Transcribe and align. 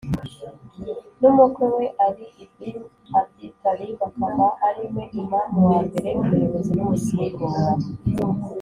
n’umukwe 1.19 1.65
we 1.75 1.85
ʽalī 1.97 2.25
ibn 2.43 2.75
abī 3.19 3.45
ṭālib, 3.61 3.97
akaba 4.07 4.47
ari 4.67 4.83
we 4.93 5.03
imām 5.19 5.51
wa 5.65 5.77
mbere 5.85 6.09
(umuyobozi 6.19 6.71
n’umusimbura), 6.73 7.63